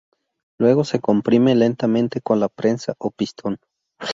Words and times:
Luego 0.57 0.83
se 0.83 0.99
comprime 0.99 1.53
lentamente 1.53 2.21
con 2.21 2.39
la 2.39 2.49
prensa 2.49 2.95
o 2.97 3.11
pistón. 3.11 3.59